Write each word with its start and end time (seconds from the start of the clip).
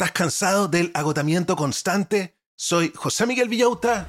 ¿Estás 0.00 0.12
cansado 0.12 0.66
del 0.66 0.90
agotamiento 0.94 1.54
constante? 1.56 2.34
Soy 2.56 2.90
José 2.96 3.26
Miguel 3.26 3.50
Villauta 3.50 4.08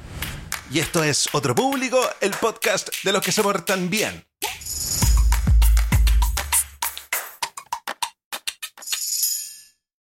y 0.72 0.80
esto 0.80 1.04
es 1.04 1.28
Otro 1.34 1.54
Público, 1.54 2.00
el 2.22 2.32
podcast 2.32 2.88
de 3.04 3.12
los 3.12 3.22
que 3.22 3.34
se 3.34 3.44
portan 3.44 3.90
bien. 3.90 4.26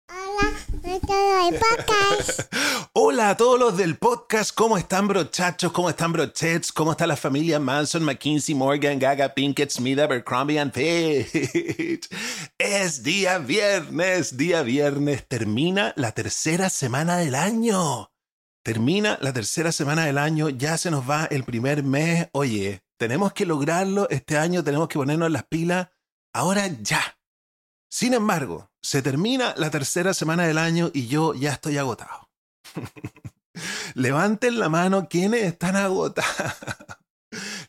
Hola 0.09 0.51
a 2.97 3.37
todos 3.37 3.59
los 3.59 3.77
del 3.77 3.97
podcast, 3.97 4.55
¿cómo 4.55 4.77
están 4.77 5.07
brochachos? 5.07 5.71
¿Cómo 5.71 5.89
están 5.89 6.11
brochets? 6.13 6.71
¿Cómo 6.71 6.91
está 6.91 7.05
la 7.05 7.15
familia 7.15 7.59
Manson, 7.59 8.03
McKinsey, 8.03 8.55
Morgan, 8.55 8.97
Gaga, 8.97 9.33
Pinkett, 9.33 9.69
Smith, 9.69 9.99
Abercrombie 9.99 10.57
and 10.57 10.73
Fitch? 10.73 12.09
Es 12.57 13.03
día 13.03 13.37
viernes, 13.37 14.35
día 14.35 14.63
viernes, 14.63 15.27
termina 15.27 15.93
la 15.95 16.11
tercera 16.13 16.69
semana 16.69 17.17
del 17.17 17.35
año. 17.35 18.09
Termina 18.63 19.17
la 19.21 19.31
tercera 19.31 19.71
semana 19.71 20.05
del 20.05 20.17
año, 20.17 20.49
ya 20.49 20.77
se 20.77 20.89
nos 20.89 21.07
va 21.07 21.25
el 21.25 21.43
primer 21.43 21.83
mes. 21.83 22.29
Oye, 22.31 22.81
tenemos 22.97 23.31
que 23.33 23.45
lograrlo 23.45 24.09
este 24.09 24.37
año, 24.37 24.63
tenemos 24.63 24.87
que 24.87 24.97
ponernos 24.97 25.31
las 25.31 25.43
pilas 25.43 25.89
ahora 26.33 26.67
ya. 26.81 27.19
Sin 27.89 28.13
embargo, 28.13 28.71
se 28.81 29.01
termina 29.01 29.53
la 29.55 29.69
tercera 29.69 30.13
semana 30.13 30.47
del 30.47 30.57
año 30.57 30.89
y 30.93 31.07
yo 31.07 31.33
ya 31.35 31.51
estoy 31.51 31.77
agotado. 31.77 32.26
Levanten 33.95 34.59
la 34.59 34.69
mano 34.69 35.07
quienes 35.09 35.43
están 35.43 35.75
agotados. 35.75 36.53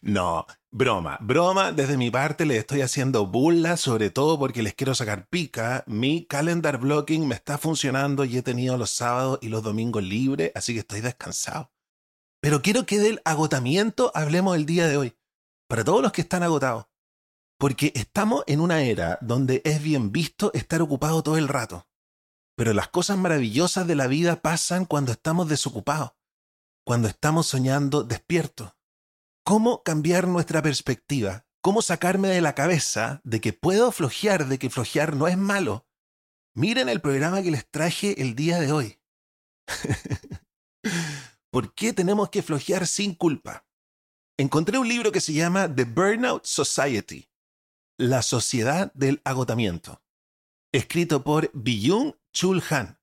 no, 0.02 0.46
broma, 0.70 1.18
broma. 1.20 1.72
Desde 1.72 1.96
mi 1.96 2.10
parte 2.10 2.46
les 2.46 2.58
estoy 2.58 2.82
haciendo 2.82 3.26
burla, 3.26 3.76
sobre 3.76 4.10
todo 4.10 4.38
porque 4.38 4.62
les 4.62 4.74
quiero 4.74 4.94
sacar 4.94 5.28
pica. 5.28 5.84
Mi 5.86 6.26
calendar 6.26 6.78
blocking 6.78 7.26
me 7.26 7.34
está 7.34 7.58
funcionando 7.58 8.24
y 8.24 8.36
he 8.36 8.42
tenido 8.42 8.76
los 8.76 8.90
sábados 8.90 9.38
y 9.42 9.48
los 9.48 9.62
domingos 9.62 10.02
libres, 10.02 10.52
así 10.54 10.74
que 10.74 10.80
estoy 10.80 11.00
descansado. 11.00 11.72
Pero 12.40 12.62
quiero 12.62 12.86
que 12.86 12.98
del 12.98 13.20
agotamiento 13.24 14.12
hablemos 14.14 14.56
el 14.56 14.66
día 14.66 14.86
de 14.86 14.96
hoy. 14.96 15.16
Para 15.68 15.84
todos 15.84 16.02
los 16.02 16.12
que 16.12 16.22
están 16.22 16.42
agotados, 16.42 16.86
porque 17.58 17.92
estamos 17.94 18.44
en 18.46 18.60
una 18.60 18.82
era 18.82 19.18
donde 19.20 19.60
es 19.64 19.82
bien 19.82 20.12
visto 20.12 20.52
estar 20.54 20.80
ocupado 20.80 21.22
todo 21.22 21.36
el 21.36 21.48
rato. 21.48 21.86
Pero 22.58 22.72
las 22.72 22.88
cosas 22.88 23.16
maravillosas 23.16 23.86
de 23.86 23.94
la 23.94 24.08
vida 24.08 24.42
pasan 24.42 24.84
cuando 24.84 25.12
estamos 25.12 25.48
desocupados, 25.48 26.14
cuando 26.84 27.06
estamos 27.06 27.46
soñando 27.46 28.02
despiertos. 28.02 28.72
¿Cómo 29.44 29.84
cambiar 29.84 30.26
nuestra 30.26 30.60
perspectiva? 30.60 31.46
¿Cómo 31.60 31.82
sacarme 31.82 32.26
de 32.26 32.40
la 32.40 32.56
cabeza 32.56 33.20
de 33.22 33.40
que 33.40 33.52
puedo 33.52 33.92
flojear, 33.92 34.48
de 34.48 34.58
que 34.58 34.70
flojear 34.70 35.14
no 35.14 35.28
es 35.28 35.38
malo? 35.38 35.86
Miren 36.52 36.88
el 36.88 37.00
programa 37.00 37.42
que 37.42 37.52
les 37.52 37.70
traje 37.70 38.20
el 38.20 38.34
día 38.34 38.58
de 38.58 38.72
hoy. 38.72 39.00
¿Por 41.50 41.72
qué 41.74 41.92
tenemos 41.92 42.28
que 42.30 42.42
flojear 42.42 42.88
sin 42.88 43.14
culpa? 43.14 43.68
Encontré 44.36 44.78
un 44.78 44.88
libro 44.88 45.12
que 45.12 45.20
se 45.20 45.32
llama 45.32 45.72
The 45.72 45.84
Burnout 45.84 46.44
Society 46.44 47.28
la 47.98 48.22
sociedad 48.22 48.92
del 48.94 49.20
agotamiento, 49.24 50.00
escrito 50.72 51.24
por 51.24 51.50
Byung 51.52 52.14
Chul 52.38 52.62
Han. 52.70 53.00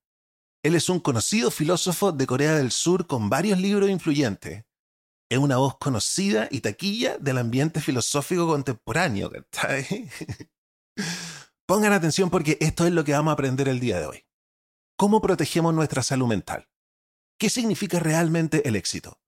Él 0.64 0.76
es 0.76 0.88
un 0.88 0.98
conocido 0.98 1.50
filósofo 1.50 2.10
de 2.10 2.26
Corea 2.26 2.54
del 2.54 2.70
Sur 2.70 3.06
con 3.06 3.28
varios 3.28 3.60
libros 3.60 3.90
influyentes. 3.90 4.64
Es 5.30 5.36
una 5.36 5.58
voz 5.58 5.76
conocida 5.76 6.48
y 6.50 6.62
taquilla 6.62 7.18
del 7.18 7.36
ambiente 7.36 7.82
filosófico 7.82 8.46
contemporáneo. 8.46 9.30
Pongan 11.66 11.92
atención 11.92 12.30
porque 12.30 12.56
esto 12.62 12.86
es 12.86 12.94
lo 12.94 13.04
que 13.04 13.12
vamos 13.12 13.32
a 13.32 13.34
aprender 13.34 13.68
el 13.68 13.78
día 13.78 14.00
de 14.00 14.06
hoy. 14.06 14.24
¿Cómo 14.96 15.20
protegemos 15.20 15.74
nuestra 15.74 16.02
salud 16.02 16.28
mental? 16.28 16.70
¿Qué 17.38 17.50
significa 17.50 18.00
realmente 18.00 18.66
el 18.66 18.74
éxito? 18.74 19.20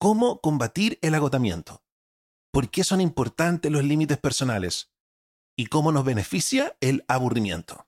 ¿Cómo 0.00 0.40
combatir 0.40 0.98
el 1.02 1.14
agotamiento? 1.14 1.84
¿Por 2.50 2.68
qué 2.68 2.82
son 2.82 3.00
importantes 3.00 3.70
los 3.70 3.84
límites 3.84 4.18
personales? 4.18 4.90
y 5.56 5.66
cómo 5.66 5.90
nos 5.90 6.04
beneficia 6.04 6.76
el 6.80 7.04
aburrimiento. 7.08 7.85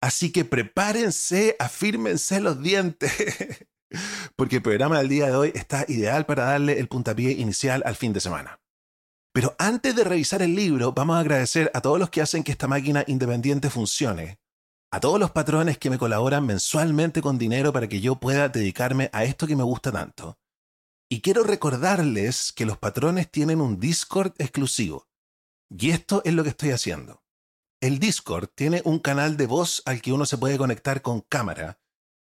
Así 0.00 0.30
que 0.30 0.44
prepárense, 0.44 1.56
afírmense 1.58 2.40
los 2.40 2.62
dientes, 2.62 3.66
porque 4.36 4.56
el 4.56 4.62
programa 4.62 4.98
del 4.98 5.08
día 5.08 5.26
de 5.26 5.36
hoy 5.36 5.52
está 5.54 5.84
ideal 5.88 6.24
para 6.26 6.44
darle 6.44 6.78
el 6.78 6.88
puntapié 6.88 7.32
inicial 7.32 7.82
al 7.84 7.96
fin 7.96 8.12
de 8.12 8.20
semana. 8.20 8.60
Pero 9.32 9.54
antes 9.58 9.94
de 9.94 10.04
revisar 10.04 10.42
el 10.42 10.54
libro, 10.54 10.92
vamos 10.92 11.16
a 11.16 11.20
agradecer 11.20 11.70
a 11.74 11.80
todos 11.80 11.98
los 11.98 12.10
que 12.10 12.22
hacen 12.22 12.42
que 12.42 12.52
esta 12.52 12.68
máquina 12.68 13.04
independiente 13.06 13.70
funcione, 13.70 14.40
a 14.90 15.00
todos 15.00 15.20
los 15.20 15.32
patrones 15.32 15.78
que 15.78 15.90
me 15.90 15.98
colaboran 15.98 16.46
mensualmente 16.46 17.20
con 17.20 17.38
dinero 17.38 17.72
para 17.72 17.88
que 17.88 18.00
yo 18.00 18.16
pueda 18.16 18.48
dedicarme 18.48 19.10
a 19.12 19.24
esto 19.24 19.46
que 19.46 19.56
me 19.56 19.62
gusta 19.62 19.92
tanto. 19.92 20.38
Y 21.10 21.20
quiero 21.20 21.42
recordarles 21.42 22.52
que 22.52 22.66
los 22.66 22.78
patrones 22.78 23.30
tienen 23.30 23.60
un 23.60 23.80
Discord 23.80 24.32
exclusivo 24.38 25.08
y 25.70 25.90
esto 25.90 26.22
es 26.24 26.34
lo 26.34 26.42
que 26.42 26.50
estoy 26.50 26.70
haciendo. 26.70 27.22
El 27.80 28.00
Discord 28.00 28.48
tiene 28.56 28.82
un 28.84 28.98
canal 28.98 29.36
de 29.36 29.46
voz 29.46 29.82
al 29.86 30.02
que 30.02 30.12
uno 30.12 30.26
se 30.26 30.36
puede 30.36 30.58
conectar 30.58 31.00
con 31.00 31.20
cámara. 31.20 31.78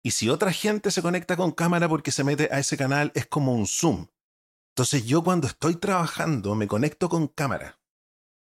Y 0.02 0.12
si 0.12 0.30
otra 0.30 0.52
gente 0.52 0.90
se 0.90 1.02
conecta 1.02 1.36
con 1.36 1.52
cámara 1.52 1.86
porque 1.86 2.12
se 2.12 2.24
mete 2.24 2.48
a 2.50 2.58
ese 2.58 2.78
canal, 2.78 3.12
es 3.14 3.26
como 3.26 3.52
un 3.52 3.66
Zoom. 3.66 4.06
Entonces 4.72 5.04
yo 5.04 5.22
cuando 5.22 5.46
estoy 5.46 5.76
trabajando 5.76 6.54
me 6.54 6.66
conecto 6.66 7.10
con 7.10 7.28
cámara. 7.28 7.78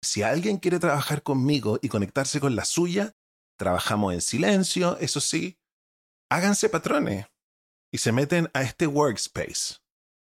Si 0.03 0.23
alguien 0.23 0.59
quiere 0.59 0.81
trabajar 0.81 1.23
conmigo 1.23 1.79
y 1.83 1.89
conectarse 1.89 2.41
con 2.41 2.57
la 2.57 2.65
suya, 2.65 3.17
trabajamos 3.57 4.15
en 4.15 4.21
silencio, 4.21 4.99
eso 4.99 5.21
sí. 5.21 5.59
Háganse 6.31 6.69
patrones 6.69 7.27
y 7.93 7.99
se 7.99 8.11
meten 8.11 8.51
a 8.55 8.63
este 8.63 8.89
workspace. 8.89 9.77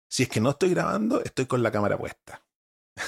Si 0.09 0.23
es 0.23 0.29
que 0.29 0.41
no 0.41 0.51
estoy 0.51 0.69
grabando, 0.69 1.23
estoy 1.23 1.47
con 1.47 1.63
la 1.63 1.71
cámara 1.71 1.97
puesta. 1.97 2.45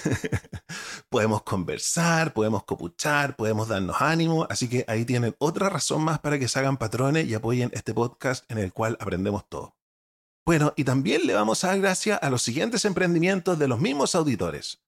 podemos 1.09 1.43
conversar, 1.43 2.33
podemos 2.33 2.63
copuchar, 2.63 3.35
podemos 3.35 3.67
darnos 3.67 4.01
ánimo, 4.01 4.47
así 4.49 4.67
que 4.67 4.85
ahí 4.87 5.05
tienen 5.05 5.35
otra 5.39 5.69
razón 5.69 6.03
más 6.03 6.19
para 6.19 6.39
que 6.39 6.47
se 6.47 6.59
hagan 6.59 6.77
patrones 6.77 7.27
y 7.27 7.33
apoyen 7.33 7.69
este 7.73 7.93
podcast 7.93 8.49
en 8.51 8.57
el 8.57 8.73
cual 8.73 8.97
aprendemos 8.99 9.47
todo. 9.47 9.75
Bueno, 10.45 10.73
y 10.75 10.83
también 10.83 11.25
le 11.25 11.33
vamos 11.33 11.63
a 11.63 11.67
dar 11.67 11.79
gracias 11.79 12.19
a 12.21 12.29
los 12.29 12.41
siguientes 12.41 12.83
emprendimientos 12.85 13.57
de 13.57 13.67
los 13.67 13.79
mismos 13.79 14.13
auditores. 14.13 14.81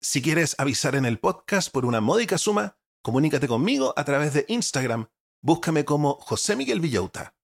Si 0.00 0.20
quieres 0.20 0.56
avisar 0.58 0.96
en 0.96 1.04
el 1.04 1.20
podcast 1.20 1.70
por 1.70 1.86
una 1.86 2.00
módica 2.00 2.36
suma, 2.36 2.76
comunícate 3.02 3.46
conmigo 3.46 3.94
a 3.96 4.04
través 4.04 4.34
de 4.34 4.44
Instagram. 4.48 5.08
Búscame 5.40 5.84
como 5.84 6.14
José 6.16 6.56
Miguel 6.56 6.80
Villauta. 6.80 7.36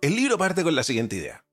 El 0.00 0.16
libro 0.16 0.38
parte 0.38 0.62
con 0.62 0.76
la 0.76 0.84
siguiente 0.84 1.16
idea. 1.16 1.44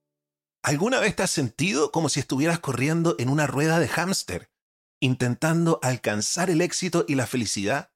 ¿Alguna 0.61 0.99
vez 0.99 1.15
te 1.15 1.23
has 1.23 1.31
sentido 1.31 1.91
como 1.91 2.09
si 2.09 2.19
estuvieras 2.19 2.59
corriendo 2.59 3.15
en 3.17 3.29
una 3.29 3.47
rueda 3.47 3.79
de 3.79 3.87
hámster, 3.87 4.51
intentando 4.99 5.79
alcanzar 5.81 6.51
el 6.51 6.61
éxito 6.61 7.05
y 7.07 7.15
la 7.15 7.25
felicidad, 7.25 7.91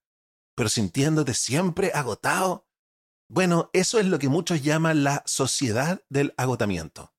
pero 0.55 0.69
sintiéndote 0.69 1.33
siempre 1.33 1.91
agotado. 1.93 2.67
Bueno, 3.27 3.69
eso 3.73 3.99
es 3.99 4.05
lo 4.05 4.19
que 4.19 4.29
muchos 4.29 4.61
llaman 4.61 5.03
la 5.03 5.23
sociedad 5.25 6.03
del 6.09 6.33
agotamiento. 6.37 7.13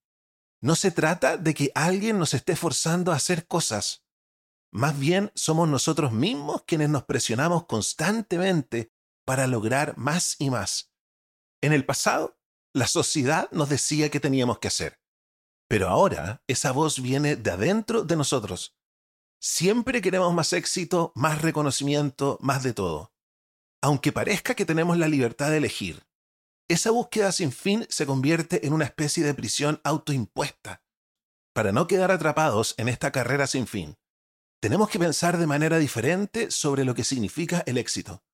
No 0.60 0.76
se 0.76 0.90
trata 0.90 1.36
de 1.36 1.54
que 1.54 1.72
alguien 1.74 2.18
nos 2.18 2.34
esté 2.34 2.56
forzando 2.56 3.12
a 3.12 3.16
hacer 3.16 3.46
cosas. 3.46 4.04
Más 4.70 4.98
bien 4.98 5.30
somos 5.34 5.68
nosotros 5.68 6.12
mismos 6.12 6.62
quienes 6.66 6.88
nos 6.88 7.04
presionamos 7.04 7.66
constantemente 7.66 8.92
para 9.24 9.46
lograr 9.46 9.96
más 9.96 10.36
y 10.38 10.50
más. 10.50 10.92
En 11.60 11.72
el 11.72 11.84
pasado, 11.84 12.38
la 12.72 12.86
sociedad 12.88 13.48
nos 13.52 13.68
decía 13.68 14.10
qué 14.10 14.20
teníamos 14.20 14.58
que 14.58 14.68
hacer. 14.68 15.00
Pero 15.68 15.88
ahora 15.88 16.42
esa 16.46 16.72
voz 16.72 17.00
viene 17.00 17.36
de 17.36 17.50
adentro 17.50 18.02
de 18.02 18.16
nosotros. 18.16 18.76
Siempre 19.40 20.02
queremos 20.02 20.34
más 20.34 20.52
éxito, 20.52 21.12
más 21.14 21.42
reconocimiento, 21.42 22.38
más 22.40 22.62
de 22.62 22.72
todo. 22.72 23.13
Aunque 23.84 24.12
parezca 24.12 24.54
que 24.54 24.64
tenemos 24.64 24.96
la 24.96 25.08
libertad 25.08 25.50
de 25.50 25.58
elegir, 25.58 26.06
esa 26.70 26.90
búsqueda 26.90 27.32
sin 27.32 27.52
fin 27.52 27.84
se 27.90 28.06
convierte 28.06 28.66
en 28.66 28.72
una 28.72 28.86
especie 28.86 29.22
de 29.22 29.34
prisión 29.34 29.78
autoimpuesta. 29.84 30.82
Para 31.52 31.70
no 31.70 31.86
quedar 31.86 32.10
atrapados 32.10 32.74
en 32.78 32.88
esta 32.88 33.12
carrera 33.12 33.46
sin 33.46 33.66
fin, 33.66 33.98
tenemos 34.62 34.88
que 34.88 34.98
pensar 34.98 35.36
de 35.36 35.46
manera 35.46 35.76
diferente 35.76 36.50
sobre 36.50 36.86
lo 36.86 36.94
que 36.94 37.04
significa 37.04 37.62
el 37.66 37.76
éxito. 37.76 38.24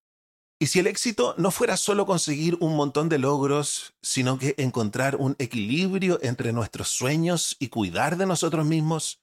Y 0.61 0.69
si 0.69 0.79
el 0.79 0.87
éxito 0.87 1.35
no 1.37 1.51
fuera 1.51 1.77
solo 1.77 2.07
conseguir 2.07 2.57
un 2.61 2.77
montón 2.77 3.09
de 3.09 3.19
logros, 3.19 3.95
sino 4.03 4.39
que 4.39 4.55
encontrar 4.57 5.17
un 5.17 5.35
equilibrio 5.41 6.21
entre 6.23 6.53
nuestros 6.53 6.91
sueños 6.91 7.57
y 7.59 7.71
cuidar 7.71 8.17
de 8.19 8.27
nosotros 8.27 8.65
mismos, 8.67 9.21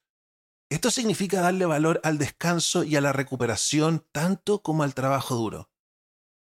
esto 0.69 0.91
significa 0.91 1.39
darle 1.39 1.65
valor 1.65 2.01
al 2.03 2.17
descanso 2.17 2.83
y 2.83 2.97
a 2.97 3.01
la 3.01 3.13
recuperación 3.13 4.05
tanto 4.11 4.61
como 4.61 4.83
al 4.83 4.93
trabajo 4.93 5.35
duro. 5.35 5.69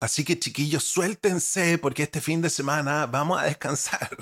Así 0.07 0.25
que 0.25 0.39
chiquillos, 0.39 0.85
suéltense 0.85 1.79
porque 1.79 2.05
este 2.05 2.21
fin 2.21 2.41
de 2.41 2.49
semana 2.49 3.07
vamos 3.07 3.41
a 3.41 3.47
descansar. 3.47 4.17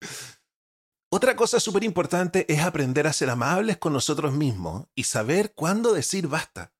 Otra 1.12 1.36
cosa 1.36 1.60
súper 1.60 1.84
importante 1.84 2.50
es 2.50 2.60
aprender 2.60 3.06
a 3.06 3.12
ser 3.12 3.28
amables 3.28 3.76
con 3.76 3.92
nosotros 3.92 4.32
mismos 4.32 4.86
y 4.94 5.04
saber 5.04 5.52
cuándo 5.52 5.92
decir 5.92 6.28
basta. 6.28 6.72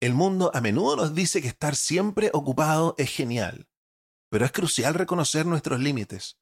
El 0.00 0.14
mundo 0.14 0.50
a 0.54 0.62
menudo 0.62 0.96
nos 0.96 1.14
dice 1.14 1.42
que 1.42 1.48
estar 1.48 1.76
siempre 1.76 2.30
ocupado 2.32 2.94
es 2.96 3.10
genial, 3.10 3.68
pero 4.30 4.46
es 4.46 4.52
crucial 4.52 4.94
reconocer 4.94 5.44
nuestros 5.44 5.78
límites. 5.78 6.38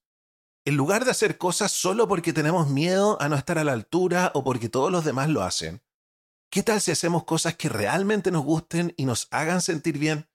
En 0.64 0.76
lugar 0.76 1.04
de 1.04 1.10
hacer 1.10 1.38
cosas 1.38 1.72
solo 1.72 2.06
porque 2.06 2.32
tenemos 2.32 2.68
miedo 2.68 3.20
a 3.20 3.28
no 3.28 3.34
estar 3.34 3.58
a 3.58 3.64
la 3.64 3.72
altura 3.72 4.30
o 4.32 4.44
porque 4.44 4.68
todos 4.68 4.92
los 4.92 5.04
demás 5.04 5.28
lo 5.28 5.42
hacen, 5.42 5.82
¿qué 6.52 6.62
tal 6.62 6.80
si 6.80 6.92
hacemos 6.92 7.24
cosas 7.24 7.56
que 7.56 7.68
realmente 7.68 8.30
nos 8.30 8.44
gusten 8.44 8.94
y 8.96 9.06
nos 9.06 9.26
hagan 9.32 9.60
sentir 9.60 9.98
bien? 9.98 10.29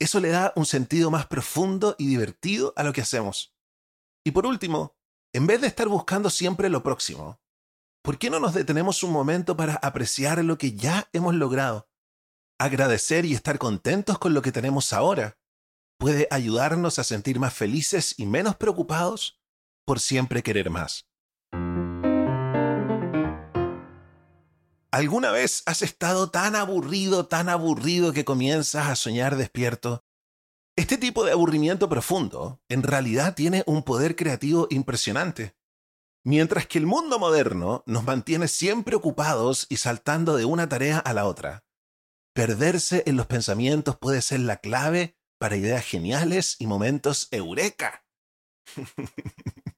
Eso 0.00 0.18
le 0.18 0.30
da 0.30 0.52
un 0.56 0.64
sentido 0.64 1.10
más 1.10 1.26
profundo 1.26 1.94
y 1.98 2.06
divertido 2.06 2.72
a 2.76 2.82
lo 2.82 2.92
que 2.94 3.02
hacemos. 3.02 3.54
Y 4.24 4.30
por 4.30 4.46
último, 4.46 4.96
en 5.34 5.46
vez 5.46 5.60
de 5.60 5.66
estar 5.66 5.88
buscando 5.88 6.30
siempre 6.30 6.70
lo 6.70 6.82
próximo, 6.82 7.38
¿por 8.02 8.18
qué 8.18 8.30
no 8.30 8.40
nos 8.40 8.54
detenemos 8.54 9.02
un 9.02 9.12
momento 9.12 9.58
para 9.58 9.74
apreciar 9.74 10.42
lo 10.42 10.56
que 10.56 10.72
ya 10.72 11.10
hemos 11.12 11.34
logrado? 11.34 11.90
Agradecer 12.58 13.26
y 13.26 13.34
estar 13.34 13.58
contentos 13.58 14.18
con 14.18 14.32
lo 14.32 14.40
que 14.40 14.52
tenemos 14.52 14.94
ahora 14.94 15.38
puede 15.98 16.26
ayudarnos 16.30 16.98
a 16.98 17.04
sentir 17.04 17.38
más 17.38 17.52
felices 17.52 18.14
y 18.18 18.24
menos 18.24 18.56
preocupados 18.56 19.38
por 19.84 20.00
siempre 20.00 20.42
querer 20.42 20.70
más. 20.70 21.09
¿Alguna 24.92 25.30
vez 25.30 25.62
has 25.66 25.82
estado 25.82 26.30
tan 26.30 26.56
aburrido, 26.56 27.26
tan 27.26 27.48
aburrido 27.48 28.12
que 28.12 28.24
comienzas 28.24 28.88
a 28.88 28.96
soñar 28.96 29.36
despierto? 29.36 30.04
Este 30.76 30.98
tipo 30.98 31.24
de 31.24 31.30
aburrimiento 31.30 31.88
profundo 31.88 32.60
en 32.68 32.82
realidad 32.82 33.36
tiene 33.36 33.62
un 33.66 33.84
poder 33.84 34.16
creativo 34.16 34.66
impresionante. 34.68 35.54
Mientras 36.24 36.66
que 36.66 36.78
el 36.78 36.86
mundo 36.86 37.20
moderno 37.20 37.84
nos 37.86 38.02
mantiene 38.02 38.48
siempre 38.48 38.96
ocupados 38.96 39.66
y 39.68 39.76
saltando 39.76 40.36
de 40.36 40.44
una 40.44 40.68
tarea 40.68 40.98
a 40.98 41.14
la 41.14 41.26
otra, 41.26 41.64
perderse 42.34 43.04
en 43.06 43.16
los 43.16 43.26
pensamientos 43.26 43.96
puede 43.96 44.20
ser 44.22 44.40
la 44.40 44.56
clave 44.56 45.16
para 45.38 45.56
ideas 45.56 45.84
geniales 45.84 46.56
y 46.58 46.66
momentos 46.66 47.28
eureka. 47.30 48.04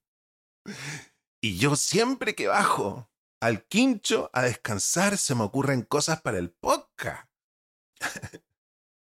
y 1.42 1.58
yo 1.58 1.76
siempre 1.76 2.34
que 2.34 2.48
bajo 2.48 3.11
al 3.42 3.64
quincho 3.64 4.30
a 4.32 4.42
descansar 4.42 5.18
se 5.18 5.34
me 5.34 5.42
ocurren 5.42 5.82
cosas 5.82 6.22
para 6.22 6.38
el 6.38 6.50
podcast. 6.50 7.28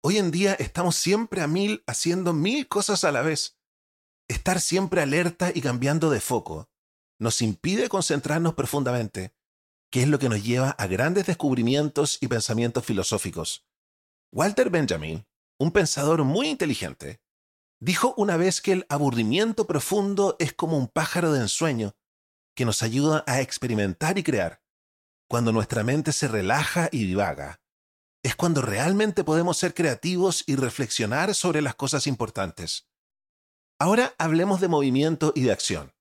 Hoy 0.01 0.19
en 0.19 0.30
día 0.30 0.54
estamos 0.54 0.95
siempre 0.95 1.42
a 1.42 1.48
mil 1.48 1.84
haciendo 1.88 2.34
mil 2.34 2.68
cosas 2.68 3.04
a 3.04 3.12
la 3.12 3.24
vez. 3.24 3.57
Estar 4.28 4.62
siempre 4.62 5.01
alerta 5.01 5.51
y 5.51 5.62
cambiando 5.62 6.12
de 6.12 6.19
foco 6.19 6.69
nos 7.18 7.42
impide 7.42 7.89
concentrarnos 7.89 8.54
profundamente, 8.54 9.34
que 9.89 10.04
es 10.04 10.07
lo 10.07 10.19
que 10.19 10.30
nos 10.30 10.44
lleva 10.44 10.69
a 10.69 10.86
grandes 10.86 11.25
descubrimientos 11.25 12.19
y 12.22 12.28
pensamientos 12.28 12.86
filosóficos. 12.86 13.66
Walter 14.31 14.69
Benjamin, 14.69 15.25
un 15.57 15.72
pensador 15.72 16.24
muy 16.25 16.50
inteligente, 16.50 17.22
dijo 17.80 18.13
una 18.18 18.38
vez 18.38 18.62
que 18.62 18.74
el 18.74 18.86
aburrimiento 18.88 19.66
profundo 19.66 20.36
es 20.38 20.54
como 20.54 20.78
un 20.78 20.90
pájaro 20.90 21.33
de 21.33 21.40
ensueño 21.40 21.95
que 22.57 22.65
nos 22.65 22.81
ayuda 22.81 23.24
a 23.27 23.39
experimentar 23.39 24.18
y 24.18 24.24
crear. 24.24 24.63
Cuando 25.30 25.51
nuestra 25.54 25.83
mente 25.83 26.12
se 26.12 26.27
relaja 26.27 26.89
y 26.92 27.06
divaga, 27.06 27.62
es 28.24 28.36
cuando 28.36 28.63
realmente 28.63 29.24
podemos 29.24 29.57
ser 29.57 29.75
creativos 29.75 30.44
y 30.48 30.56
reflexionar 30.56 31.36
sobre 31.36 31.62
las 31.62 31.75
cosas 31.75 32.07
importantes. 32.07 32.89
Ahora 33.80 34.15
hablemos 34.18 34.59
de 34.59 34.69
movimiento 34.69 35.33
y 35.36 35.44
de 35.44 35.51
acción. 35.51 35.94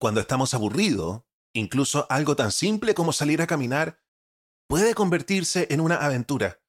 Cuando 0.00 0.20
estamos 0.20 0.52
aburridos, 0.52 1.22
incluso 1.54 2.08
algo 2.10 2.34
tan 2.34 2.50
simple 2.50 2.94
como 2.94 3.12
salir 3.12 3.40
a 3.40 3.46
caminar 3.46 4.02
puede 4.68 4.94
convertirse 4.94 5.68
en 5.70 5.80
una 5.80 5.96
aventura, 5.96 6.60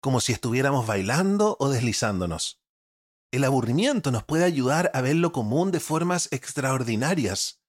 como 0.00 0.20
si 0.20 0.32
estuviéramos 0.32 0.86
bailando 0.86 1.58
o 1.60 1.68
deslizándonos. 1.68 2.62
El 3.30 3.44
aburrimiento 3.44 4.10
nos 4.10 4.24
puede 4.24 4.44
ayudar 4.44 4.90
a 4.94 5.02
ver 5.02 5.16
lo 5.16 5.32
común 5.32 5.70
de 5.70 5.80
formas 5.80 6.28
extraordinarias 6.32 7.60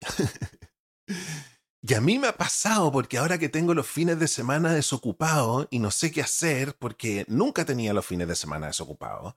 y 1.82 1.94
a 1.94 2.00
mí 2.00 2.18
me 2.18 2.28
ha 2.28 2.36
pasado 2.36 2.90
porque 2.92 3.18
ahora 3.18 3.38
que 3.38 3.48
tengo 3.48 3.74
los 3.74 3.86
fines 3.86 4.18
de 4.18 4.28
semana 4.28 4.72
desocupados 4.72 5.68
y 5.70 5.78
no 5.78 5.90
sé 5.90 6.10
qué 6.10 6.22
hacer 6.22 6.76
porque 6.78 7.24
nunca 7.28 7.64
tenía 7.64 7.92
los 7.92 8.06
fines 8.06 8.28
de 8.28 8.36
semana 8.36 8.68
desocupados, 8.68 9.34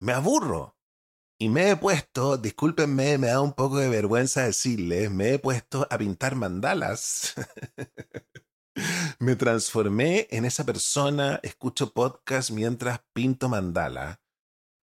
me 0.00 0.12
aburro. 0.12 0.76
Y 1.38 1.48
me 1.48 1.70
he 1.70 1.76
puesto, 1.76 2.36
discúlpenme, 2.36 3.18
me 3.18 3.26
da 3.26 3.40
un 3.40 3.52
poco 3.52 3.78
de 3.78 3.88
vergüenza 3.88 4.44
decirles, 4.44 5.10
me 5.10 5.34
he 5.34 5.38
puesto 5.40 5.88
a 5.90 5.98
pintar 5.98 6.36
mandalas. 6.36 7.34
me 9.18 9.34
transformé 9.34 10.28
en 10.30 10.44
esa 10.44 10.64
persona, 10.64 11.40
escucho 11.42 11.92
podcast 11.92 12.50
mientras 12.50 13.00
pinto 13.12 13.48
mandala. 13.48 14.20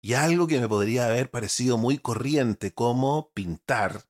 Y 0.03 0.15
algo 0.15 0.47
que 0.47 0.61
me 0.61 0.69
podría 0.69 1.07
haber 1.07 1.31
parecido 1.31 1.79
muy 1.79 1.99
corriente 1.99 2.73
como 2.73 3.33
pintar 3.33 4.05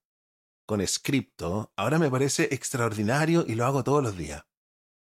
con 0.67 0.87
scripto, 0.87 1.73
ahora 1.77 1.99
me 1.99 2.11
parece 2.11 2.49
extraordinario 2.53 3.45
y 3.47 3.55
lo 3.55 3.65
hago 3.65 3.85
todos 3.85 4.03
los 4.03 4.17
días. 4.17 4.45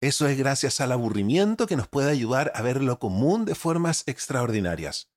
Eso 0.01 0.29
es 0.29 0.39
gracias 0.39 0.81
al 0.81 0.93
aburrimiento 0.93 1.67
que 1.67 1.75
nos 1.77 1.89
puede 1.89 2.11
ayudar 2.11 2.53
a 2.55 2.63
ver 2.63 2.83
lo 2.83 2.99
común 3.01 3.45
de 3.45 3.57
formas 3.57 4.05
extraordinarias. 4.07 5.11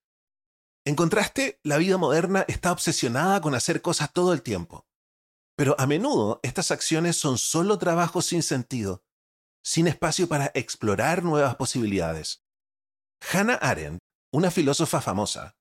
En 0.86 0.96
contraste, 0.96 1.60
la 1.64 1.78
vida 1.78 1.98
moderna 1.98 2.44
está 2.48 2.72
obsesionada 2.72 3.42
con 3.42 3.54
hacer 3.54 3.84
cosas 3.84 4.12
todo 4.12 4.34
el 4.34 4.42
tiempo. 4.42 4.88
Pero 5.56 5.76
a 5.78 5.86
menudo 5.86 6.40
estas 6.42 6.72
acciones 6.72 7.18
son 7.18 7.38
solo 7.38 7.78
trabajos 7.78 8.26
sin 8.26 8.42
sentido, 8.42 9.04
sin 9.64 9.88
espacio 9.88 10.28
para 10.28 10.52
explorar 10.56 11.24
nuevas 11.24 11.56
posibilidades. 11.56 12.44
Hannah 13.32 13.56
Arendt, 13.56 14.00
una 14.32 14.50
filósofa 14.50 15.02
famosa, 15.02 15.56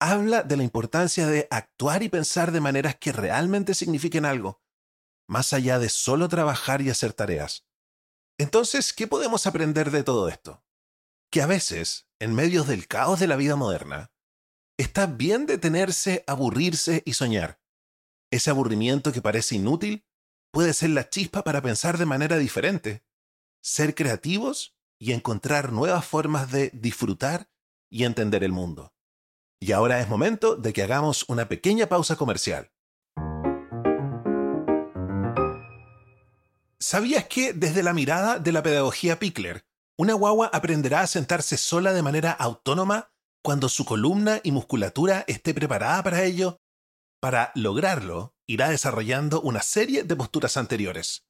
habla 0.00 0.42
de 0.42 0.56
la 0.56 0.62
importancia 0.62 1.26
de 1.26 1.48
actuar 1.50 2.02
y 2.02 2.08
pensar 2.08 2.52
de 2.52 2.60
maneras 2.60 2.96
que 2.96 3.12
realmente 3.12 3.74
signifiquen 3.74 4.24
algo, 4.24 4.62
más 5.28 5.52
allá 5.52 5.78
de 5.78 5.88
solo 5.88 6.28
trabajar 6.28 6.82
y 6.82 6.90
hacer 6.90 7.12
tareas. 7.12 7.66
Entonces, 8.38 8.92
¿qué 8.92 9.06
podemos 9.06 9.46
aprender 9.46 9.90
de 9.90 10.04
todo 10.04 10.28
esto? 10.28 10.64
Que 11.30 11.42
a 11.42 11.46
veces, 11.46 12.08
en 12.20 12.34
medio 12.34 12.64
del 12.64 12.86
caos 12.86 13.20
de 13.20 13.26
la 13.26 13.36
vida 13.36 13.56
moderna, 13.56 14.12
está 14.78 15.06
bien 15.06 15.46
detenerse, 15.46 16.24
aburrirse 16.26 17.02
y 17.04 17.14
soñar. 17.14 17.60
Ese 18.30 18.50
aburrimiento 18.50 19.12
que 19.12 19.22
parece 19.22 19.56
inútil 19.56 20.06
puede 20.52 20.72
ser 20.72 20.90
la 20.90 21.08
chispa 21.08 21.42
para 21.42 21.60
pensar 21.62 21.98
de 21.98 22.06
manera 22.06 22.38
diferente, 22.38 23.04
ser 23.60 23.94
creativos 23.94 24.76
y 24.98 25.12
encontrar 25.12 25.72
nuevas 25.72 26.06
formas 26.06 26.50
de 26.50 26.70
disfrutar 26.72 27.50
y 27.90 28.04
entender 28.04 28.44
el 28.44 28.52
mundo. 28.52 28.94
Y 29.60 29.72
ahora 29.72 30.00
es 30.00 30.08
momento 30.08 30.56
de 30.56 30.72
que 30.72 30.82
hagamos 30.82 31.24
una 31.28 31.48
pequeña 31.48 31.88
pausa 31.88 32.16
comercial. 32.16 32.70
¿Sabías 36.80 37.26
que 37.26 37.52
desde 37.52 37.82
la 37.82 37.92
mirada 37.92 38.38
de 38.38 38.52
la 38.52 38.62
pedagogía 38.62 39.18
Pickler, 39.18 39.66
una 39.98 40.14
guagua 40.14 40.46
aprenderá 40.52 41.00
a 41.00 41.06
sentarse 41.08 41.56
sola 41.56 41.92
de 41.92 42.02
manera 42.02 42.30
autónoma 42.30 43.10
cuando 43.42 43.68
su 43.68 43.84
columna 43.84 44.40
y 44.44 44.52
musculatura 44.52 45.24
esté 45.26 45.54
preparada 45.54 46.02
para 46.04 46.22
ello? 46.22 46.60
Para 47.20 47.50
lograrlo, 47.56 48.36
irá 48.46 48.70
desarrollando 48.70 49.40
una 49.40 49.60
serie 49.60 50.04
de 50.04 50.14
posturas 50.14 50.56
anteriores. 50.56 51.26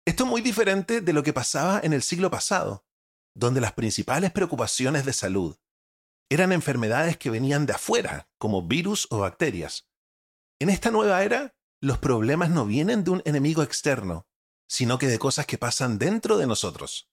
Esto 0.05 0.25
es 0.25 0.29
muy 0.29 0.41
diferente 0.41 0.99
de 0.99 1.13
lo 1.13 1.23
que 1.23 1.31
pasaba 1.31 1.79
en 1.81 1.93
el 1.93 2.03
siglo 2.03 2.29
pasado, 2.29 2.85
donde 3.33 3.61
las 3.61 3.71
principales 3.71 4.33
preocupaciones 4.33 5.05
de 5.05 5.13
salud 5.13 5.55
eran 6.29 6.51
enfermedades 6.51 7.15
que 7.15 7.29
venían 7.29 7.65
de 7.65 7.71
afuera, 7.71 8.27
como 8.37 8.63
virus 8.63 9.07
o 9.09 9.19
bacterias. 9.19 9.87
En 10.59 10.69
esta 10.69 10.91
nueva 10.91 11.23
era, 11.23 11.55
los 11.79 11.97
problemas 11.97 12.49
no 12.49 12.65
vienen 12.65 13.05
de 13.05 13.11
un 13.11 13.21
enemigo 13.23 13.63
externo, 13.63 14.27
sino 14.67 14.97
que 14.97 15.07
de 15.07 15.17
cosas 15.17 15.45
que 15.45 15.57
pasan 15.57 15.97
dentro 15.97 16.37
de 16.37 16.45
nosotros. 16.45 17.09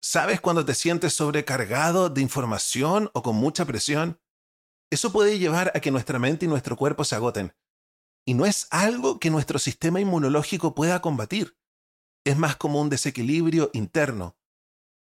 ¿Sabes 0.00 0.40
cuando 0.40 0.64
te 0.64 0.74
sientes 0.74 1.14
sobrecargado 1.14 2.08
de 2.08 2.20
información 2.20 3.10
o 3.14 3.22
con 3.22 3.36
mucha 3.36 3.64
presión? 3.64 4.20
Eso 4.90 5.12
puede 5.12 5.38
llevar 5.38 5.72
a 5.74 5.80
que 5.80 5.90
nuestra 5.90 6.18
mente 6.18 6.46
y 6.46 6.48
nuestro 6.48 6.76
cuerpo 6.76 7.04
se 7.04 7.16
agoten. 7.16 7.54
Y 8.24 8.34
no 8.34 8.46
es 8.46 8.68
algo 8.70 9.18
que 9.18 9.30
nuestro 9.30 9.58
sistema 9.58 10.00
inmunológico 10.00 10.74
pueda 10.74 11.00
combatir. 11.00 11.56
Es 12.24 12.36
más 12.36 12.56
como 12.56 12.80
un 12.80 12.90
desequilibrio 12.90 13.70
interno. 13.72 14.36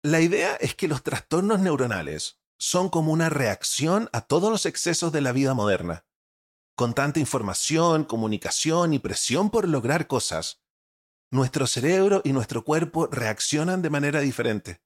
La 0.04 0.22
idea 0.22 0.56
es 0.58 0.76
que 0.76 0.88
los 0.88 1.04
trastornos 1.04 1.60
neuronales 1.60 2.42
son 2.60 2.90
como 2.90 3.12
una 3.12 3.30
reacción 3.30 4.10
a 4.14 4.22
todos 4.22 4.52
los 4.52 4.66
excesos 4.66 5.12
de 5.12 5.22
la 5.22 5.32
vida 5.32 5.54
moderna. 5.54 6.06
Con 6.76 6.94
tanta 6.94 7.20
información, 7.20 8.04
comunicación 8.04 8.94
y 8.94 9.00
presión 9.00 9.50
por 9.50 9.68
lograr 9.68 10.08
cosas, 10.08 10.63
nuestro 11.34 11.66
cerebro 11.66 12.22
y 12.24 12.32
nuestro 12.32 12.64
cuerpo 12.64 13.08
reaccionan 13.08 13.82
de 13.82 13.90
manera 13.90 14.20
diferente. 14.20 14.82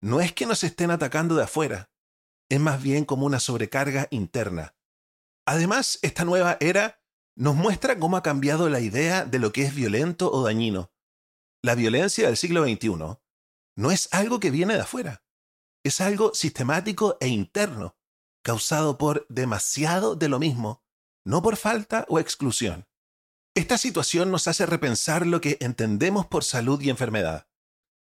No 0.00 0.20
es 0.20 0.32
que 0.32 0.46
nos 0.46 0.64
estén 0.64 0.90
atacando 0.90 1.34
de 1.34 1.44
afuera, 1.44 1.90
es 2.48 2.58
más 2.58 2.82
bien 2.82 3.04
como 3.04 3.26
una 3.26 3.38
sobrecarga 3.38 4.08
interna. 4.10 4.74
Además, 5.46 5.98
esta 6.00 6.24
nueva 6.24 6.56
era 6.60 7.02
nos 7.36 7.54
muestra 7.54 7.98
cómo 7.98 8.16
ha 8.16 8.22
cambiado 8.22 8.70
la 8.70 8.80
idea 8.80 9.26
de 9.26 9.38
lo 9.38 9.52
que 9.52 9.64
es 9.64 9.74
violento 9.74 10.32
o 10.32 10.42
dañino. 10.42 10.90
La 11.62 11.74
violencia 11.74 12.28
del 12.28 12.38
siglo 12.38 12.64
XXI 12.64 13.18
no 13.76 13.90
es 13.90 14.08
algo 14.12 14.40
que 14.40 14.50
viene 14.50 14.74
de 14.74 14.80
afuera, 14.80 15.22
es 15.84 16.00
algo 16.00 16.32
sistemático 16.34 17.18
e 17.20 17.28
interno, 17.28 17.98
causado 18.42 18.96
por 18.96 19.26
demasiado 19.28 20.16
de 20.16 20.28
lo 20.28 20.38
mismo, 20.38 20.82
no 21.26 21.42
por 21.42 21.56
falta 21.56 22.06
o 22.08 22.18
exclusión. 22.18 22.86
Esta 23.56 23.78
situación 23.78 24.32
nos 24.32 24.48
hace 24.48 24.66
repensar 24.66 25.28
lo 25.28 25.40
que 25.40 25.58
entendemos 25.60 26.26
por 26.26 26.42
salud 26.42 26.80
y 26.80 26.90
enfermedad. 26.90 27.46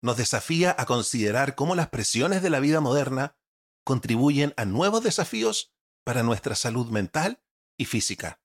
Nos 0.02 0.18
desafía 0.18 0.76
a 0.78 0.86
considerar 0.86 1.56
cómo 1.56 1.76
las 1.76 1.88
presiones 1.88 2.42
de 2.42 2.50
la 2.50 2.60
vida 2.60 2.82
moderna 2.82 3.38
contribuyen 3.86 4.54
a 4.58 4.66
nuevos 4.66 5.02
desafíos 5.02 5.74
para 6.04 6.24
nuestra 6.24 6.56
salud 6.56 6.88
mental 6.88 7.42
y 7.78 7.86
física. 7.86 8.42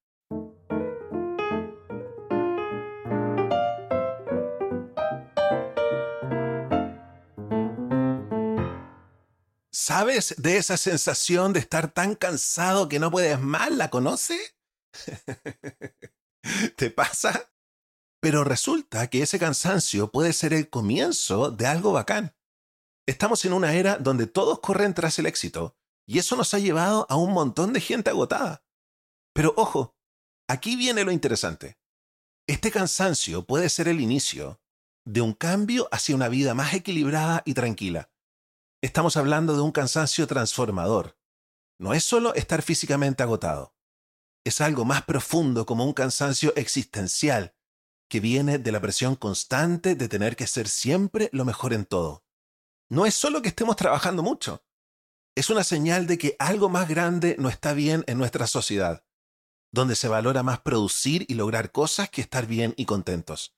¿Sabes 9.72 10.36
de 10.38 10.58
esa 10.58 10.76
sensación 10.76 11.52
de 11.52 11.58
estar 11.58 11.90
tan 11.92 12.14
cansado 12.14 12.88
que 12.88 13.00
no 13.00 13.10
puedes 13.10 13.40
más? 13.40 13.72
¿La 13.72 13.90
conoce? 13.90 14.38
¿Te 16.76 16.90
pasa? 16.90 17.50
Pero 18.20 18.44
resulta 18.44 19.08
que 19.08 19.22
ese 19.22 19.38
cansancio 19.38 20.10
puede 20.10 20.32
ser 20.32 20.52
el 20.52 20.70
comienzo 20.70 21.50
de 21.50 21.66
algo 21.66 21.92
bacán. 21.92 22.34
Estamos 23.06 23.44
en 23.44 23.52
una 23.52 23.74
era 23.74 23.98
donde 23.98 24.26
todos 24.26 24.60
corren 24.60 24.94
tras 24.94 25.18
el 25.18 25.26
éxito, 25.26 25.76
y 26.06 26.18
eso 26.18 26.36
nos 26.36 26.54
ha 26.54 26.58
llevado 26.58 27.06
a 27.10 27.16
un 27.16 27.32
montón 27.32 27.72
de 27.72 27.80
gente 27.80 28.10
agotada. 28.10 28.64
Pero 29.34 29.52
ojo, 29.56 29.96
aquí 30.48 30.76
viene 30.76 31.04
lo 31.04 31.12
interesante. 31.12 31.78
Este 32.46 32.70
cansancio 32.70 33.44
puede 33.44 33.68
ser 33.68 33.88
el 33.88 34.00
inicio 34.00 34.60
de 35.06 35.20
un 35.20 35.34
cambio 35.34 35.88
hacia 35.92 36.14
una 36.14 36.28
vida 36.28 36.54
más 36.54 36.72
equilibrada 36.72 37.42
y 37.44 37.54
tranquila. 37.54 38.10
Estamos 38.82 39.16
hablando 39.16 39.54
de 39.54 39.62
un 39.62 39.72
cansancio 39.72 40.26
transformador. 40.26 41.18
No 41.78 41.92
es 41.94 42.04
solo 42.04 42.34
estar 42.34 42.62
físicamente 42.62 43.22
agotado 43.22 43.74
es 44.44 44.60
algo 44.60 44.84
más 44.84 45.02
profundo 45.02 45.64
como 45.66 45.84
un 45.84 45.94
cansancio 45.94 46.54
existencial 46.54 47.54
que 48.08 48.20
viene 48.20 48.58
de 48.58 48.70
la 48.70 48.80
presión 48.80 49.16
constante 49.16 49.94
de 49.94 50.08
tener 50.08 50.36
que 50.36 50.46
ser 50.46 50.68
siempre 50.68 51.30
lo 51.32 51.44
mejor 51.44 51.72
en 51.72 51.86
todo. 51.86 52.24
No 52.90 53.06
es 53.06 53.14
solo 53.14 53.40
que 53.40 53.48
estemos 53.48 53.76
trabajando 53.76 54.22
mucho, 54.22 54.62
es 55.34 55.50
una 55.50 55.64
señal 55.64 56.06
de 56.06 56.18
que 56.18 56.36
algo 56.38 56.68
más 56.68 56.88
grande 56.88 57.34
no 57.38 57.48
está 57.48 57.72
bien 57.72 58.04
en 58.06 58.18
nuestra 58.18 58.46
sociedad, 58.46 59.04
donde 59.72 59.96
se 59.96 60.06
valora 60.06 60.42
más 60.42 60.60
producir 60.60 61.24
y 61.28 61.34
lograr 61.34 61.72
cosas 61.72 62.10
que 62.10 62.20
estar 62.20 62.46
bien 62.46 62.74
y 62.76 62.84
contentos. 62.84 63.56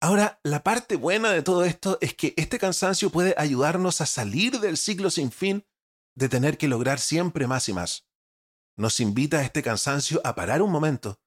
Ahora, 0.00 0.40
la 0.44 0.62
parte 0.62 0.94
buena 0.94 1.30
de 1.30 1.42
todo 1.42 1.64
esto 1.64 1.98
es 2.00 2.14
que 2.14 2.32
este 2.36 2.58
cansancio 2.58 3.10
puede 3.10 3.34
ayudarnos 3.36 4.00
a 4.00 4.06
salir 4.06 4.60
del 4.60 4.76
ciclo 4.76 5.10
sin 5.10 5.32
fin 5.32 5.66
de 6.14 6.28
tener 6.28 6.56
que 6.56 6.68
lograr 6.68 7.00
siempre 7.00 7.48
más 7.48 7.68
y 7.68 7.72
más 7.72 8.07
nos 8.78 9.00
invita 9.00 9.38
a 9.38 9.42
este 9.42 9.62
cansancio 9.62 10.20
a 10.24 10.36
parar 10.36 10.62
un 10.62 10.70
momento, 10.70 11.20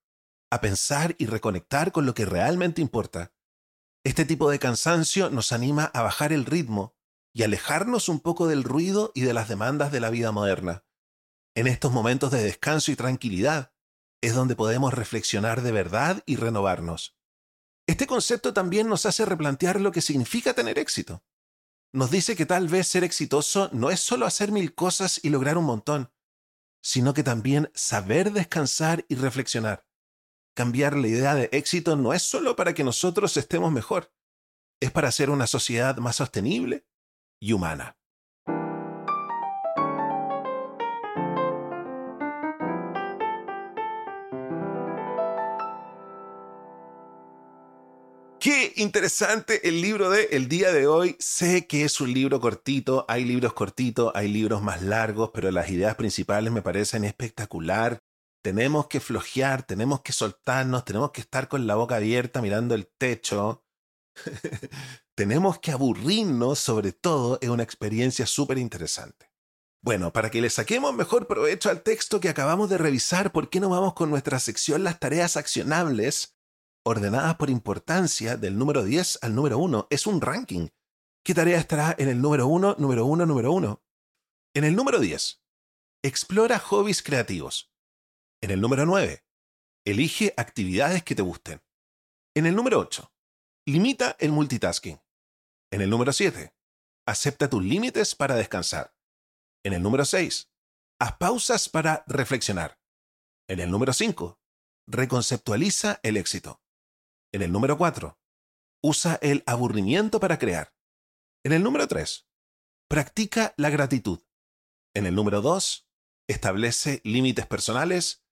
a 0.50 0.62
pensar 0.62 1.16
y 1.20 1.26
reconectar 1.26 1.92
con 1.92 2.06
lo 2.06 2.14
que 2.14 2.26
realmente 2.26 2.82
importa. 2.82 3.34
Este 4.06 4.26
tipo 4.26 4.50
de 4.50 4.58
cansancio 4.58 5.30
nos 5.30 5.52
anima 5.52 5.92
a 5.94 6.02
bajar 6.02 6.32
el 6.32 6.46
ritmo 6.46 6.96
y 7.34 7.44
alejarnos 7.44 8.10
un 8.10 8.22
poco 8.22 8.48
del 8.48 8.64
ruido 8.64 9.12
y 9.14 9.22
de 9.22 9.34
las 9.34 9.50
demandas 9.50 9.92
de 9.92 10.00
la 10.00 10.10
vida 10.10 10.32
moderna. 10.32 10.86
En 11.54 11.68
estos 11.68 11.92
momentos 11.92 12.32
de 12.32 12.42
descanso 12.42 12.92
y 12.92 12.96
tranquilidad 12.96 13.74
es 14.22 14.34
donde 14.34 14.56
podemos 14.56 14.94
reflexionar 14.94 15.62
de 15.62 15.74
verdad 15.74 16.24
y 16.26 16.38
renovarnos. 16.38 17.18
Este 17.86 18.08
concepto 18.08 18.54
también 18.54 18.88
nos 18.88 19.06
hace 19.06 19.26
replantear 19.26 19.82
lo 19.82 19.92
que 19.92 20.02
significa 20.02 20.54
tener 20.54 20.80
éxito. 20.80 21.24
Nos 21.92 22.12
dice 22.12 22.38
que 22.38 22.46
tal 22.46 22.70
vez 22.70 22.88
ser 22.88 23.04
exitoso 23.04 23.70
no 23.74 23.92
es 23.92 24.00
solo 24.00 24.26
hacer 24.26 24.54
mil 24.54 24.74
cosas 24.74 25.20
y 25.22 25.30
lograr 25.30 25.58
un 25.58 25.66
montón, 25.66 26.12
sino 26.82 27.14
que 27.14 27.24
también 27.24 27.72
saber 27.74 28.32
descansar 28.32 29.06
y 29.08 29.16
reflexionar. 29.16 29.86
Cambiar 30.56 30.98
la 30.98 31.08
idea 31.08 31.36
de 31.36 31.50
éxito 31.52 31.96
no 31.96 32.14
es 32.14 32.24
solo 32.24 32.56
para 32.56 32.74
que 32.74 32.84
nosotros 32.84 33.38
estemos 33.38 33.72
mejor, 33.72 34.14
es 34.82 34.92
para 34.92 35.08
hacer 35.08 35.30
una 35.30 35.48
sociedad 35.48 35.96
más 35.98 36.18
sostenible 36.18 36.86
y 37.40 37.54
humana. 37.54 38.01
Interesante 48.76 49.68
el 49.68 49.82
libro 49.82 50.10
de 50.10 50.30
el 50.32 50.48
día 50.48 50.72
de 50.72 50.88
hoy. 50.88 51.16
Sé 51.20 51.68
que 51.68 51.84
es 51.84 52.00
un 52.00 52.14
libro 52.14 52.40
cortito, 52.40 53.06
hay 53.08 53.26
libros 53.26 53.54
cortitos, 53.54 54.12
hay 54.16 54.28
libros 54.28 54.62
más 54.62 54.82
largos, 54.82 55.32
pero 55.34 55.52
las 55.52 55.70
ideas 55.70 55.96
principales 55.96 56.52
me 56.52 56.62
parecen 56.62 57.04
espectacular. 57.04 58.00
Tenemos 58.44 58.88
que 58.88 59.00
flojear, 59.00 59.64
tenemos 59.64 60.02
que 60.02 60.14
soltarnos, 60.14 60.86
tenemos 60.86 61.12
que 61.12 61.22
estar 61.22 61.48
con 61.48 61.68
la 61.68 61.76
boca 61.76 61.96
abierta 61.96 62.42
mirando 62.42 62.76
el 62.76 62.88
techo. 62.88 63.64
tenemos 65.16 65.60
que 65.60 65.72
aburrirnos, 65.72 66.60
sobre 66.60 66.92
todo, 66.92 67.40
es 67.42 67.50
una 67.50 67.64
experiencia 67.64 68.26
súper 68.26 68.58
interesante. 68.58 69.32
Bueno, 69.84 70.14
para 70.14 70.30
que 70.30 70.42
le 70.42 70.50
saquemos 70.50 70.94
mejor 70.94 71.28
provecho 71.28 71.70
al 71.70 71.82
texto 71.82 72.20
que 72.20 72.30
acabamos 72.30 72.70
de 72.70 72.78
revisar, 72.78 73.32
¿por 73.32 73.50
qué 73.50 73.60
no 73.60 73.70
vamos 73.70 73.94
con 73.94 74.10
nuestra 74.10 74.40
sección 74.40 74.84
Las 74.84 75.00
tareas 75.00 75.38
accionables? 75.38 76.36
Ordenadas 76.84 77.36
por 77.36 77.50
importancia 77.50 78.38
del 78.38 78.58
número 78.58 78.84
10 78.84 79.20
al 79.22 79.36
número 79.36 79.58
1. 79.58 79.88
Es 79.90 80.08
un 80.08 80.22
ranking. 80.22 80.70
¿Qué 81.24 81.34
tarea 81.34 81.60
estará 81.60 81.96
en 81.98 82.10
el 82.10 82.22
número 82.22 82.48
uno, 82.48 82.76
número 82.80 83.06
uno, 83.06 83.26
número 83.26 83.52
uno? 83.52 83.84
En 84.56 84.64
el 84.64 84.76
número 84.76 85.00
10, 85.00 85.42
explora 86.04 86.60
hobbies 86.60 87.04
creativos. 87.04 87.72
En 88.42 88.52
el 88.52 88.60
número 88.60 88.86
9, 88.86 89.24
elige 89.86 90.34
actividades 90.36 91.04
que 91.04 91.16
te 91.16 91.22
gusten. 91.22 91.62
En 92.36 92.46
el 92.48 92.56
número 92.56 92.80
8, 92.80 93.14
limita 93.68 94.16
el 94.20 94.32
multitasking. 94.32 95.00
En 95.72 95.82
el 95.82 95.90
número 95.90 96.12
7, 96.12 96.54
acepta 97.06 97.50
tus 97.50 97.64
límites 97.64 98.16
para 98.16 98.36
descansar. 98.36 98.96
En 99.64 99.74
el 99.74 99.84
número 99.84 100.06
6, 100.06 100.52
haz 101.00 101.18
pausas 101.18 101.70
para 101.70 102.04
reflexionar. 102.08 102.80
En 103.48 103.60
el 103.60 103.70
número 103.70 103.94
5, 103.94 104.40
reconceptualiza 104.88 106.00
el 106.04 106.18
éxito. 106.18 106.61
En 107.34 107.42
el 107.42 107.52
número 107.52 107.78
4, 107.78 108.20
usa 108.84 109.18
el 109.22 109.44
aburrimiento 109.46 110.20
para 110.20 110.38
crear. 110.38 110.74
En 111.46 111.54
el 111.54 111.64
número 111.64 111.88
3, 111.88 112.28
practica 112.90 113.54
la 113.56 113.70
gratitud. 113.70 114.20
En 114.94 115.06
el 115.06 115.16
número 115.16 115.42
2, 115.42 115.88
establece 116.28 117.00
límites 117.06 117.48
personales. 117.48 118.26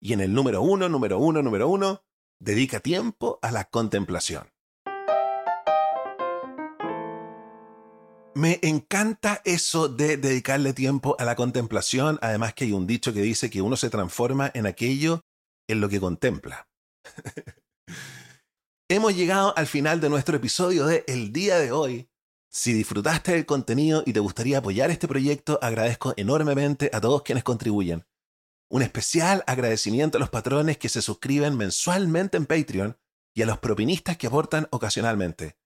Y 0.00 0.14
en 0.14 0.20
el 0.20 0.32
número 0.32 0.62
1, 0.62 0.88
número 0.88 1.18
1, 1.18 1.42
número 1.42 1.68
1, 1.68 2.02
dedica 2.40 2.80
tiempo 2.80 3.38
a 3.40 3.52
la 3.52 3.66
contemplación. 3.66 4.50
Me 8.34 8.58
encanta 8.62 9.42
eso 9.44 9.88
de 9.88 10.16
dedicarle 10.16 10.72
tiempo 10.72 11.14
a 11.18 11.24
la 11.24 11.36
contemplación, 11.36 12.18
además 12.22 12.54
que 12.54 12.64
hay 12.64 12.72
un 12.72 12.86
dicho 12.86 13.12
que 13.12 13.22
dice 13.22 13.50
que 13.50 13.62
uno 13.62 13.76
se 13.76 13.90
transforma 13.90 14.50
en 14.54 14.66
aquello 14.66 15.20
en 15.68 15.80
lo 15.80 15.88
que 15.88 16.00
contempla. 16.00 16.68
Hemos 18.92 19.14
llegado 19.14 19.56
al 19.56 19.68
final 19.68 20.00
de 20.00 20.08
nuestro 20.08 20.36
episodio 20.36 20.84
de 20.84 21.04
El 21.06 21.32
día 21.32 21.60
de 21.60 21.70
hoy. 21.70 22.10
Si 22.48 22.72
disfrutaste 22.72 23.30
del 23.30 23.46
contenido 23.46 24.02
y 24.04 24.12
te 24.12 24.18
gustaría 24.18 24.58
apoyar 24.58 24.90
este 24.90 25.06
proyecto, 25.06 25.60
agradezco 25.62 26.12
enormemente 26.16 26.90
a 26.92 27.00
todos 27.00 27.22
quienes 27.22 27.44
contribuyen. 27.44 28.04
Un 28.68 28.82
especial 28.82 29.44
agradecimiento 29.46 30.18
a 30.18 30.20
los 30.20 30.28
patrones 30.28 30.76
que 30.76 30.88
se 30.88 31.02
suscriben 31.02 31.56
mensualmente 31.56 32.36
en 32.36 32.46
Patreon 32.46 32.98
y 33.32 33.42
a 33.42 33.46
los 33.46 33.60
propinistas 33.60 34.16
que 34.16 34.26
aportan 34.26 34.66
ocasionalmente. 34.72 35.56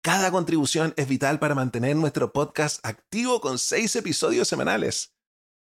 Cada 0.00 0.30
contribución 0.30 0.94
es 0.96 1.06
vital 1.06 1.38
para 1.38 1.54
mantener 1.54 1.96
nuestro 1.96 2.32
podcast 2.32 2.80
activo 2.82 3.42
con 3.42 3.58
seis 3.58 3.94
episodios 3.94 4.48
semanales. 4.48 5.14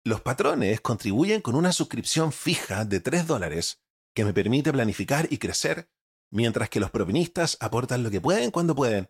Los 0.04 0.20
patrones 0.20 0.82
contribuyen 0.82 1.40
con 1.40 1.54
una 1.54 1.72
suscripción 1.72 2.30
fija 2.30 2.84
de 2.84 3.00
3 3.00 3.26
dólares 3.26 3.80
que 4.14 4.26
me 4.26 4.34
permite 4.34 4.70
planificar 4.70 5.28
y 5.30 5.38
crecer, 5.38 5.88
mientras 6.34 6.68
que 6.68 6.80
los 6.80 6.90
propinistas 6.90 7.56
aportan 7.60 8.02
lo 8.02 8.10
que 8.10 8.20
pueden 8.20 8.50
cuando 8.50 8.74
pueden. 8.74 9.08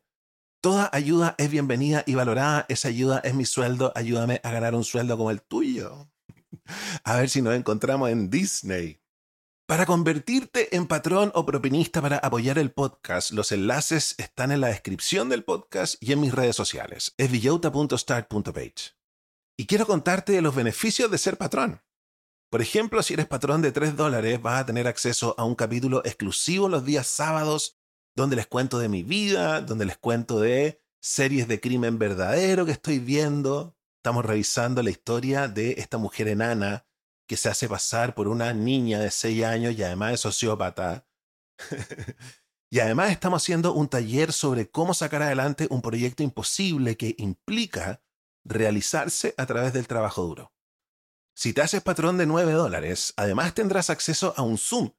Toda 0.60 0.90
ayuda 0.92 1.34
es 1.38 1.50
bienvenida 1.50 2.04
y 2.06 2.14
valorada. 2.14 2.66
Esa 2.68 2.88
ayuda 2.88 3.20
es 3.24 3.34
mi 3.34 3.44
sueldo. 3.44 3.92
Ayúdame 3.96 4.40
a 4.44 4.50
ganar 4.50 4.74
un 4.74 4.84
sueldo 4.84 5.16
como 5.16 5.30
el 5.30 5.42
tuyo. 5.42 6.10
A 7.04 7.16
ver 7.16 7.28
si 7.28 7.42
nos 7.42 7.54
encontramos 7.54 8.10
en 8.10 8.30
Disney. 8.30 9.00
Para 9.66 9.86
convertirte 9.86 10.76
en 10.76 10.86
patrón 10.86 11.32
o 11.34 11.46
propinista 11.46 12.02
para 12.02 12.18
apoyar 12.18 12.58
el 12.58 12.70
podcast, 12.70 13.30
los 13.30 13.50
enlaces 13.50 14.14
están 14.18 14.52
en 14.52 14.60
la 14.60 14.68
descripción 14.68 15.30
del 15.30 15.44
podcast 15.44 15.96
y 16.02 16.12
en 16.12 16.20
mis 16.20 16.34
redes 16.34 16.54
sociales. 16.54 17.14
Es. 17.16 17.32
Y 19.56 19.66
quiero 19.66 19.86
contarte 19.86 20.32
de 20.32 20.42
los 20.42 20.54
beneficios 20.54 21.10
de 21.10 21.16
ser 21.16 21.38
patrón. 21.38 21.80
Por 22.54 22.62
ejemplo, 22.62 23.02
si 23.02 23.14
eres 23.14 23.26
patrón 23.26 23.62
de 23.62 23.72
3 23.72 23.96
dólares, 23.96 24.40
vas 24.40 24.60
a 24.60 24.66
tener 24.66 24.86
acceso 24.86 25.34
a 25.38 25.44
un 25.44 25.56
capítulo 25.56 26.02
exclusivo 26.04 26.68
los 26.68 26.84
días 26.84 27.08
sábados, 27.08 27.80
donde 28.14 28.36
les 28.36 28.46
cuento 28.46 28.78
de 28.78 28.88
mi 28.88 29.02
vida, 29.02 29.60
donde 29.60 29.84
les 29.84 29.98
cuento 29.98 30.38
de 30.38 30.80
series 31.02 31.48
de 31.48 31.58
crimen 31.58 31.98
verdadero 31.98 32.64
que 32.64 32.70
estoy 32.70 33.00
viendo. 33.00 33.76
Estamos 33.96 34.24
revisando 34.24 34.84
la 34.84 34.90
historia 34.90 35.48
de 35.48 35.72
esta 35.78 35.98
mujer 35.98 36.28
enana 36.28 36.86
que 37.26 37.36
se 37.36 37.48
hace 37.48 37.68
pasar 37.68 38.14
por 38.14 38.28
una 38.28 38.52
niña 38.52 39.00
de 39.00 39.10
6 39.10 39.42
años 39.42 39.74
y 39.76 39.82
además 39.82 40.14
es 40.14 40.20
sociópata. 40.20 41.08
y 42.70 42.78
además 42.78 43.10
estamos 43.10 43.42
haciendo 43.42 43.72
un 43.72 43.88
taller 43.88 44.32
sobre 44.32 44.70
cómo 44.70 44.94
sacar 44.94 45.22
adelante 45.22 45.66
un 45.70 45.82
proyecto 45.82 46.22
imposible 46.22 46.96
que 46.96 47.16
implica 47.18 48.00
realizarse 48.44 49.34
a 49.38 49.44
través 49.44 49.72
del 49.72 49.88
trabajo 49.88 50.22
duro. 50.22 50.53
Si 51.36 51.52
te 51.52 51.62
haces 51.62 51.82
patrón 51.82 52.16
de 52.16 52.26
9 52.26 52.52
dólares, 52.52 53.12
además 53.16 53.54
tendrás 53.54 53.90
acceso 53.90 54.34
a 54.36 54.42
un 54.42 54.56
Zoom, 54.56 54.92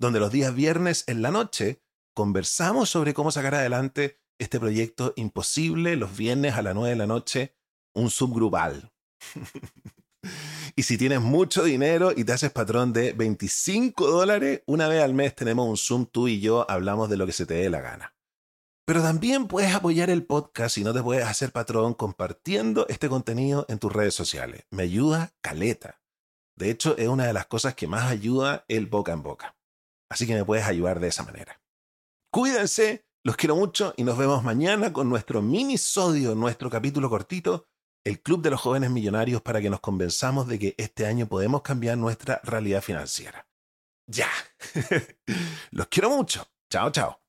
donde 0.00 0.18
los 0.18 0.32
días 0.32 0.52
viernes 0.52 1.04
en 1.06 1.22
la 1.22 1.30
noche 1.30 1.80
conversamos 2.12 2.90
sobre 2.90 3.14
cómo 3.14 3.30
sacar 3.30 3.54
adelante 3.54 4.20
este 4.38 4.58
proyecto 4.58 5.12
imposible 5.16 5.94
los 5.94 6.16
viernes 6.16 6.54
a 6.54 6.62
las 6.62 6.74
9 6.74 6.90
de 6.90 6.96
la 6.96 7.06
noche, 7.06 7.54
un 7.94 8.10
Zoom 8.10 8.34
grupal. 8.34 8.92
y 10.76 10.82
si 10.82 10.98
tienes 10.98 11.20
mucho 11.20 11.62
dinero 11.62 12.12
y 12.14 12.24
te 12.24 12.32
haces 12.32 12.50
patrón 12.50 12.92
de 12.92 13.12
25 13.12 14.08
dólares, 14.08 14.62
una 14.66 14.88
vez 14.88 15.04
al 15.04 15.14
mes 15.14 15.36
tenemos 15.36 15.68
un 15.68 15.76
Zoom 15.76 16.06
tú 16.06 16.26
y 16.26 16.40
yo, 16.40 16.68
hablamos 16.68 17.08
de 17.08 17.16
lo 17.16 17.26
que 17.26 17.32
se 17.32 17.46
te 17.46 17.54
dé 17.54 17.70
la 17.70 17.80
gana. 17.80 18.15
Pero 18.86 19.02
también 19.02 19.48
puedes 19.48 19.74
apoyar 19.74 20.10
el 20.10 20.24
podcast 20.24 20.78
y 20.78 20.84
no 20.84 20.94
te 20.94 21.02
puedes 21.02 21.26
hacer 21.26 21.50
patrón 21.50 21.92
compartiendo 21.92 22.86
este 22.88 23.08
contenido 23.08 23.66
en 23.68 23.80
tus 23.80 23.92
redes 23.92 24.14
sociales. 24.14 24.64
Me 24.70 24.84
ayuda 24.84 25.34
caleta. 25.40 26.00
De 26.56 26.70
hecho, 26.70 26.96
es 26.96 27.08
una 27.08 27.26
de 27.26 27.32
las 27.32 27.46
cosas 27.46 27.74
que 27.74 27.88
más 27.88 28.08
ayuda 28.08 28.64
el 28.68 28.86
boca 28.86 29.12
en 29.12 29.24
boca. 29.24 29.56
Así 30.08 30.24
que 30.24 30.34
me 30.34 30.44
puedes 30.44 30.66
ayudar 30.66 31.00
de 31.00 31.08
esa 31.08 31.24
manera. 31.24 31.60
Cuídense, 32.32 33.04
los 33.24 33.36
quiero 33.36 33.56
mucho 33.56 33.92
y 33.96 34.04
nos 34.04 34.16
vemos 34.16 34.44
mañana 34.44 34.92
con 34.92 35.08
nuestro 35.08 35.42
minisodio, 35.42 36.36
nuestro 36.36 36.70
capítulo 36.70 37.10
cortito, 37.10 37.66
el 38.04 38.22
Club 38.22 38.40
de 38.40 38.50
los 38.50 38.60
Jóvenes 38.60 38.90
Millonarios, 38.90 39.42
para 39.42 39.60
que 39.60 39.68
nos 39.68 39.80
convenzamos 39.80 40.46
de 40.46 40.60
que 40.60 40.74
este 40.78 41.06
año 41.06 41.26
podemos 41.26 41.62
cambiar 41.62 41.98
nuestra 41.98 42.40
realidad 42.44 42.82
financiera. 42.82 43.48
Ya. 44.06 44.28
los 45.72 45.88
quiero 45.88 46.10
mucho. 46.10 46.46
Chao, 46.70 46.92
chao. 46.92 47.25